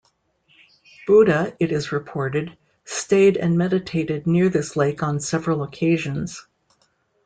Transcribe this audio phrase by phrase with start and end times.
[1.05, 6.47] Buddha, it is reported, stayed and meditated near this lake on several occasions.